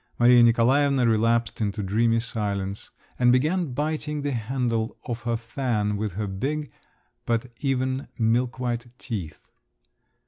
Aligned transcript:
Maria 0.17 0.41
Nikolaevna 0.41 1.05
relapsed 1.07 1.61
into 1.61 1.83
dreamy 1.83 2.19
silence, 2.19 2.89
and 3.19 3.31
began 3.31 3.71
biting 3.71 4.23
the 4.23 4.31
handle 4.31 4.97
of 5.05 5.21
her 5.25 5.37
fan 5.37 5.95
with 5.95 6.13
her 6.13 6.25
big, 6.25 6.71
but 7.27 7.51
even, 7.59 8.07
milkwhite 8.17 8.87
teeth. 8.97 9.51